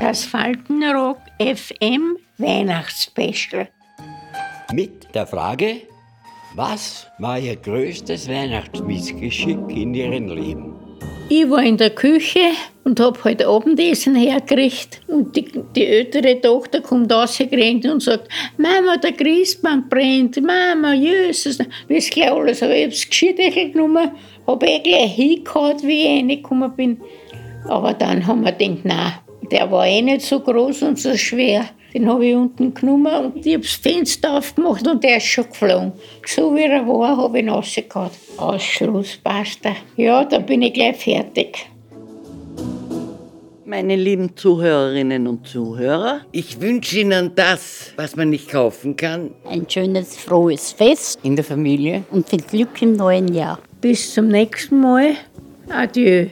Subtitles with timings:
[0.00, 3.68] Das Faltenrock FM Weihnachtsspecial.
[4.72, 5.82] Mit der Frage,
[6.54, 10.74] was war Ihr größtes Weihnachtsmissgeschick in Ihrem Leben?
[11.30, 12.50] Ich war in der Küche
[12.84, 15.00] und hab halt Abendessen hergekriegt.
[15.08, 18.28] Und die, die ältere Tochter kommt rausgerannt und sagt:
[18.58, 21.58] Mama, der Christbaum brennt, Mama, Jesus.
[21.88, 22.62] Wisst gleich alles.
[22.62, 24.10] Aber ich hab's Geschirrdeckel genommen,
[24.46, 27.00] hab eh gleich hingehauen, wie ich reingekommen bin.
[27.66, 29.12] Aber dann haben wir gedacht, nein,
[29.52, 31.66] der war eh nicht so groß und so schwer.
[31.94, 35.48] Den habe ich unten genommen und ich habe das Fenster aufgemacht und der ist schon
[35.48, 35.92] geflogen.
[36.26, 38.10] So wie er war, habe ich ihn rausgehauen.
[38.36, 39.70] Ausschluss, basta.
[39.96, 41.66] Ja, dann bin ich gleich fertig.
[43.64, 49.30] Meine lieben Zuhörerinnen und Zuhörer, Ich wünsche Ihnen das, was man nicht kaufen kann.
[49.48, 52.04] Ein schönes, frohes Fest In der Familie.
[52.12, 53.58] und viel Glück im neuen Jahr.
[53.80, 55.14] Bis zum nächsten Mal.
[55.68, 56.26] Adieu.